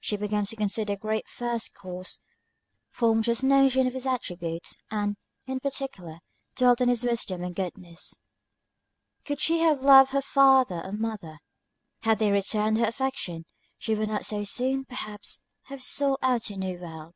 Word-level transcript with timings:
She 0.00 0.16
began 0.16 0.44
to 0.46 0.56
consider 0.56 0.94
the 0.94 0.98
Great 0.98 1.28
First 1.28 1.72
Cause, 1.72 2.18
formed 2.90 3.22
just 3.22 3.44
notions 3.44 3.86
of 3.86 3.92
his 3.92 4.08
attributes, 4.08 4.74
and, 4.90 5.16
in 5.46 5.60
particular, 5.60 6.18
dwelt 6.56 6.80
on 6.80 6.88
his 6.88 7.04
wisdom 7.04 7.44
and 7.44 7.54
goodness. 7.54 8.14
Could 9.24 9.40
she 9.40 9.60
have 9.60 9.82
loved 9.82 10.10
her 10.10 10.20
father 10.20 10.82
or 10.84 10.90
mother, 10.90 11.38
had 12.00 12.18
they 12.18 12.32
returned 12.32 12.78
her 12.78 12.86
affection, 12.86 13.44
she 13.78 13.94
would 13.94 14.08
not 14.08 14.26
so 14.26 14.42
soon, 14.42 14.84
perhaps, 14.84 15.42
have 15.66 15.84
sought 15.84 16.18
out 16.24 16.50
a 16.50 16.56
new 16.56 16.80
world. 16.80 17.14